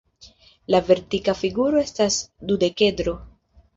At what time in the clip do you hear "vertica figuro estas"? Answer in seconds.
0.87-2.17